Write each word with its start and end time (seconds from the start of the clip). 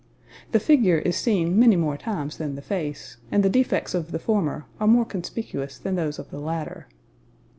The 0.51 0.59
figure 0.59 0.97
is 0.97 1.15
seen 1.15 1.59
many 1.59 1.75
more 1.75 1.95
times 1.95 2.37
than 2.39 2.55
the 2.55 2.63
face, 2.63 3.17
and 3.31 3.43
the 3.43 3.51
defects 3.51 3.93
of 3.93 4.09
the 4.11 4.17
former 4.17 4.65
are 4.79 4.87
more 4.87 5.05
conspicuous 5.05 5.77
than 5.77 5.93
those 5.93 6.17
of 6.17 6.31
the 6.31 6.39
latter. 6.39 6.87